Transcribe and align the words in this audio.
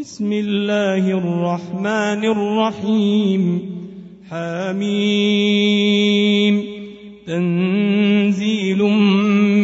بسم 0.00 0.32
الله 0.32 1.10
الرحمن 1.10 2.24
الرحيم. 2.24 3.60
حميم. 4.30 6.64
تنزيل 7.26 8.82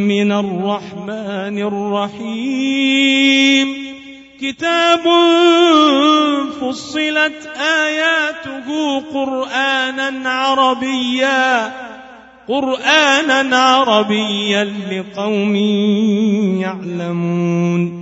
من 0.09 0.33
الرحمن 0.33 1.59
الرحيم. 1.59 3.69
كتاب 4.41 5.03
فصلت 6.61 7.51
آياته 7.87 9.01
قرآنا 9.01 10.31
عربيا. 10.31 11.73
قرآنا 12.49 13.57
عربيا 13.57 14.65
لقوم 14.65 15.57
يعلمون. 16.61 18.02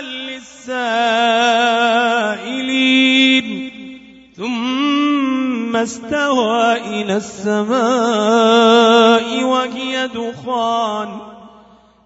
للسائلين. 0.00 0.94
ثم 4.36 5.76
استوى 5.76 6.72
إلى 6.72 7.16
السماء 7.16 7.74
وهي 9.44 10.08
دخان. 10.08 11.33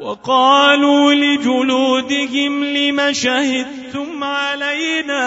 وقالوا 0.00 1.12
لجلودهم 1.12 2.64
لم 2.64 3.12
شهدتم 3.12 4.24
علينا 4.24 5.26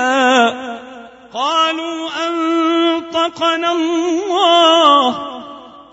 قالوا 1.33 2.09
أنطقنا 2.27 3.71
الله 3.71 5.15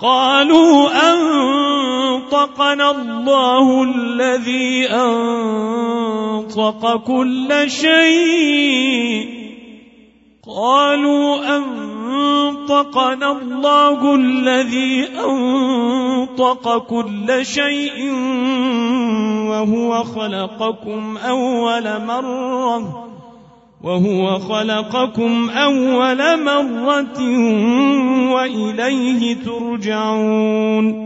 قالوا 0.01 0.89
أنطقنا 1.13 2.91
الله 2.91 3.83
الذي 3.83 4.89
أنطق 4.91 6.37
كل 6.97 7.71
شيء 7.71 9.36
قالوا 10.49 11.57
أنطقنا 11.57 13.33
الله 13.33 14.15
الذي 14.15 15.09
أنطق 15.25 16.79
كل 16.79 17.47
شيء 17.47 18.13
وهو 19.51 20.05
خلقكم 20.05 21.17
أول 21.17 22.05
مرة 22.07 23.07
وهو 23.83 24.39
خلقكم 24.39 25.51
أول 25.51 26.45
مرة 26.45 27.21
وإليه 28.33 29.35
ترجعون 29.35 31.06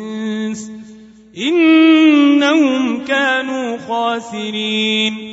إنهم 1.37 3.05
كانوا 3.05 3.77
خاسرين. 3.77 5.31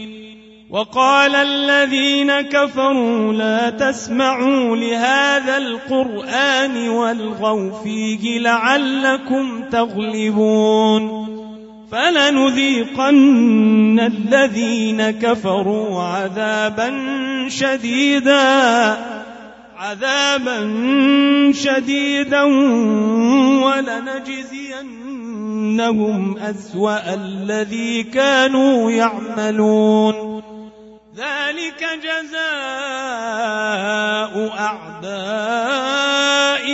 وقال 0.71 1.35
الذين 1.35 2.41
كفروا 2.41 3.33
لا 3.33 3.71
تسمعوا 3.71 4.77
لهذا 4.77 5.57
القرآن 5.57 6.89
والغوا 6.89 7.83
فيه 7.85 8.39
لعلكم 8.39 9.65
تغلبون. 9.73 11.29
فلنذيقن 11.93 14.01
الذين 14.01 15.11
كفروا 15.11 16.03
عذابا 16.03 16.95
شديدا 17.49 18.97
عذابا 19.79 20.73
شديدا 21.53 22.43
ولنجزينهم 25.69 26.39
أسوأ 26.39 27.15
الذي 27.15 28.03
كانوا 28.03 28.91
يعملون. 28.91 30.43
ذلك 31.17 31.87
جزاء 32.03 32.39
أعداء 34.59 35.19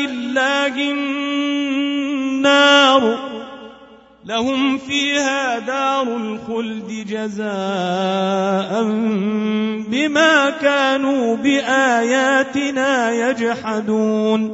الله 0.04 0.90
النار. 0.90 1.74
لهم 4.24 4.78
فيها 4.78 5.58
دار 5.58 6.16
الخلد 6.16 7.06
جزاء 7.08 8.82
بما 9.88 10.50
كانوا 10.50 11.36
بآياتنا 11.36 13.10
يجحدون. 13.10 14.53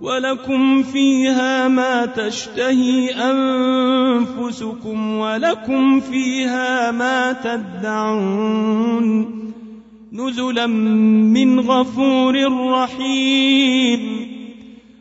ولكم 0.00 0.82
فيها 0.82 1.68
ما 1.68 2.06
تشتهي 2.06 3.10
أنفسكم 3.30 5.18
ولكم 5.18 6.00
فيها 6.00 6.90
ما 6.90 7.32
تدعون 7.32 8.66
نزلا 10.12 10.66
من 10.66 11.60
غفور 11.60 12.34
رحيم 12.72 14.26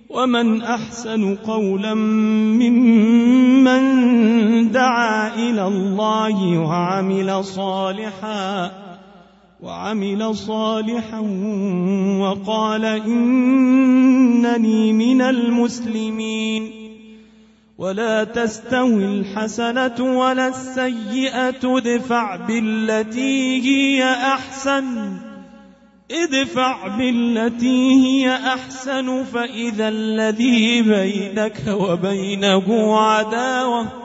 ومن 0.09 0.61
أحسن 0.61 1.35
قولا 1.35 1.93
ممن 1.93 3.81
دعا 4.71 5.35
إلى 5.35 5.67
الله 5.67 6.57
وعمل 6.59 7.43
صالحا 7.43 8.84
وعمل 9.62 10.35
صالحا 10.35 11.19
وقال 12.19 12.85
إنني 12.85 14.93
من 14.93 15.21
المسلمين. 15.21 16.71
ولا 17.77 18.24
تستوي 18.24 19.05
الحسنة 19.05 19.95
ولا 20.00 20.47
السيئة 20.47 21.77
ادفع 21.77 22.35
بالتي 22.35 23.62
هي 23.62 24.13
أحسن. 24.13 25.13
ادفع 26.12 26.97
بالتي 26.97 27.93
هي 27.93 28.35
أحسن 28.35 29.24
فإذا 29.24 29.89
الذي 29.89 30.81
بينك 30.81 31.62
وبينه 31.67 33.00
عداوة. 33.00 34.04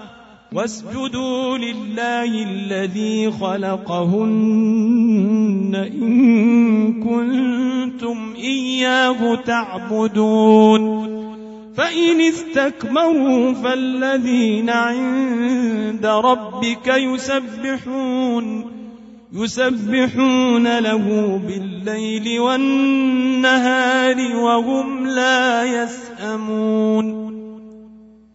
واسجدوا 0.53 1.57
لله 1.57 2.43
الذي 2.43 3.31
خلقهن 3.31 4.71
إن 5.75 7.03
كنتم 7.03 8.33
إياه 8.37 9.35
تعبدون. 9.35 11.11
فإن 11.77 12.21
استكبروا 12.21 13.53
فالذين 13.53 14.69
عند 14.69 16.05
ربك 16.05 16.87
يسبحون 16.87 18.71
يسبحون 19.33 20.79
له 20.79 21.39
بالليل 21.47 22.39
والنهار 22.39 24.35
وهم 24.35 25.07
لا 25.07 25.63
يسأمون. 25.63 27.20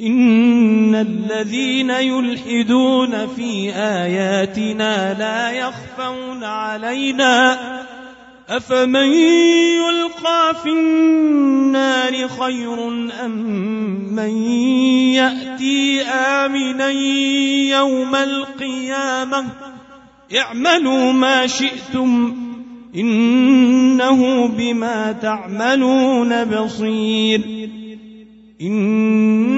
إن 0.00 0.94
الذين 0.94 1.90
يلحدون 1.90 3.26
في 3.26 3.72
آياتنا 3.74 5.14
لا 5.18 5.50
يخفون 5.50 6.44
علينا 6.44 7.58
أفمن 8.48 9.12
يلقى 9.78 10.54
في 10.62 10.68
النار 10.68 12.28
خير 12.28 12.88
أم 13.24 13.32
من 14.14 14.30
يأتي 15.14 16.02
آمنا 16.02 16.90
يوم 17.78 18.14
القيامة 18.14 19.44
اعملوا 20.36 21.12
ما 21.12 21.46
شئتم 21.46 22.36
إنه 22.94 24.48
بما 24.48 25.12
تعملون 25.12 26.44
بصير 26.44 27.68
إن 28.60 29.57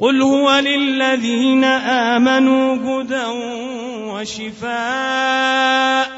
قل 0.00 0.22
هو 0.22 0.58
للذين 0.58 1.64
آمنوا 1.64 2.76
هدى 2.76 3.24
وشفاء 4.14 6.08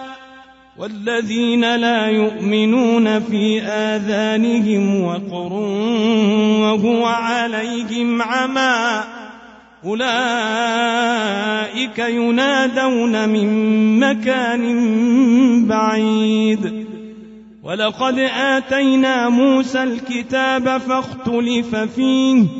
والذين 0.78 1.76
لا 1.76 2.06
يؤمنون 2.06 3.20
في 3.20 3.62
آذانهم 3.62 5.04
وقر 5.04 5.52
وهو 6.62 7.06
عليهم 7.06 8.22
عمى 8.22 9.04
أولئك 9.84 10.08
ينادون 11.98 13.28
من 13.28 13.48
مكان 14.00 14.64
بعيد. 15.66 16.86
ولقد 17.62 18.18
آتينا 18.36 19.28
موسى 19.28 19.82
الكتاب 19.82 20.78
فاختلف 20.78 21.76
فيه 21.76 22.59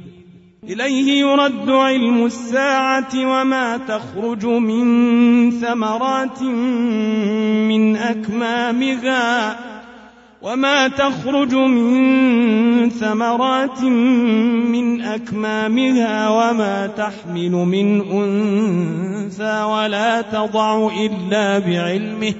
إليه 0.69 1.19
يرد 1.19 1.69
علم 1.69 2.25
الساعة 2.25 3.09
وما 3.15 3.77
تخرج 3.77 4.45
من 4.45 5.51
ثمرات 5.51 6.41
من 7.71 7.95
أكمامها 7.95 9.59
وما 10.41 10.87
تخرج 10.87 11.55
من 11.55 12.89
ثمرات 12.89 13.81
من 13.81 15.01
أكمامها 15.01 16.29
وما 16.29 16.87
تحمل 16.87 17.51
من 17.51 18.01
أنثى 18.11 19.61
ولا 19.63 20.21
تضع 20.21 20.89
إلا 21.05 21.59
بعلمه 21.59 22.33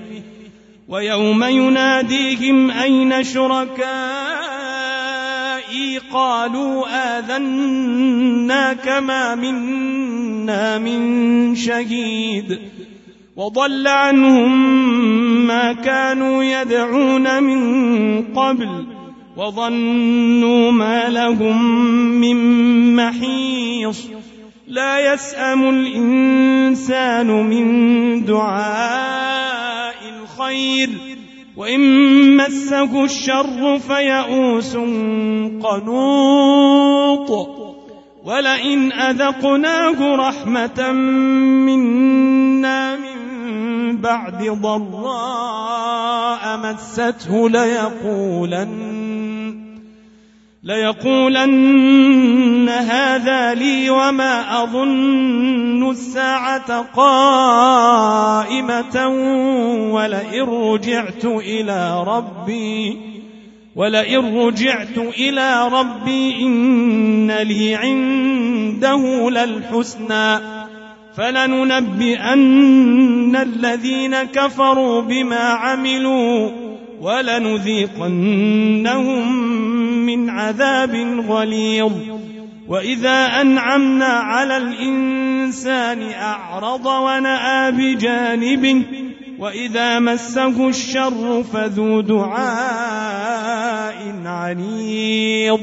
ويوم 0.88 1.44
يناديهم 1.44 2.72
أين 2.72 3.24
قالوا 6.14 6.86
آذنا 7.18 8.74
كما 8.74 9.36
منا 9.36 10.78
من 10.78 11.56
شهيد 11.56 12.60
وضل 13.36 13.88
عنهم 13.88 14.52
ما 15.48 15.74
كانوا 15.74 16.44
يدعون 16.44 17.44
من 17.44 18.24
قبل 18.34 18.86
وظنوا 19.38 20.72
ما 20.72 21.10
لهم 21.10 21.76
من 22.22 22.38
محيص. 22.96 24.08
لا 24.68 25.14
يسأم 25.14 25.70
الإنسان 25.70 27.28
من 27.28 28.26
دعاء 28.26 29.96
الخير. 30.22 31.11
وإن 31.58 32.38
مسه 32.38 33.04
الشر 33.04 33.80
فيئوس 33.80 34.76
قنوط 35.64 37.32
ولئن 38.26 38.92
أذقناه 38.92 40.16
رحمة 40.16 40.92
منا 41.66 42.96
من 42.96 43.98
بعد 43.98 44.44
ضراء 44.62 46.58
مسته 46.58 47.50
ليقولن 47.50 49.01
ليقولن 50.64 52.20
هذا 52.70 53.54
لي 53.54 53.90
وما 53.90 54.64
أظن 54.64 55.90
الساعة 55.92 56.82
قائمة 56.96 58.28
ولئن 59.92 60.44
رجعت 60.44 61.26
إلى 61.26 62.04
ربي 62.08 62.98
ولئن 63.76 64.38
رجعت 64.38 64.98
إلى 64.98 65.68
ربي 65.68 66.36
إن 66.46 67.32
لي 67.32 67.76
عنده 67.76 69.30
للحسنى 69.30 70.40
فلننبئن 71.18 72.56
الذين 73.36 74.24
كفروا 74.24 75.02
بما 75.02 75.40
عملوا 75.40 76.50
ولنذيقنهم 77.02 78.12
من 80.16 80.30
عذاب 80.30 80.96
غليظ. 81.28 81.92
وإذا 82.68 83.42
أنعمنا 83.42 84.06
على 84.06 84.58
الإنسان 84.58 86.12
أعرض 86.12 86.86
ونأى 86.86 87.72
بجانبه 87.72 88.86
وإذا 89.40 90.00
مسه 90.00 90.70
الشر 90.70 91.44
فذو 91.54 92.02
دعاء 92.02 93.16
عنيض. 94.26 95.60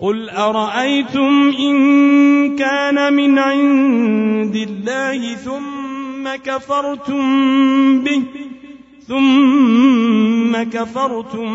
قل 0.00 0.30
أرأيتم 0.30 1.52
إن 1.58 2.56
كان 2.56 3.12
من 3.14 3.38
عند 3.38 4.56
الله 4.56 5.34
ثم 5.34 6.28
كفرتم 6.44 7.24
به؟ 8.02 8.22
ثم 9.12 10.62
كفرتم 10.62 11.48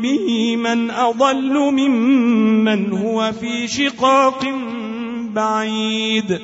به 0.00 0.56
من 0.56 0.90
أضل 0.90 1.52
ممن 1.52 2.92
هو 2.92 3.32
في 3.40 3.68
شقاق 3.68 4.46
بعيد. 5.34 6.40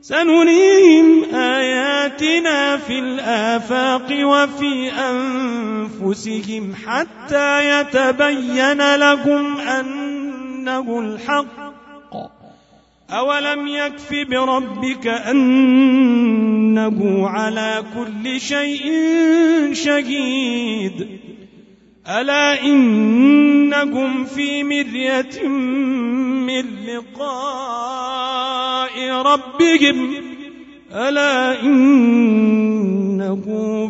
سنريهم 0.00 1.24
آياتنا 1.34 2.76
في 2.76 2.98
الآفاق 2.98 4.08
وفي 4.22 4.92
أنفسهم 5.10 6.74
حتى 6.86 7.80
يتبين 7.80 8.96
لهم 8.96 9.58
أن 9.58 10.08
أنه 10.68 11.00
الحق. 11.00 11.78
أولم 13.10 13.68
يكف 13.68 14.12
بربك 14.30 15.06
أنه 16.78 17.28
على 17.28 17.84
كل 17.94 18.40
شيء 18.40 18.92
شهيد. 19.72 21.06
ألا 22.08 22.64
إنكم 22.64 24.24
في 24.24 24.64
مرية 24.64 25.48
من 26.46 26.64
لقاء 26.86 28.02
ربهم. 29.10 30.14
ألا 30.92 31.62
إنه 31.62 33.44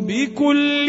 بكل 0.09 0.89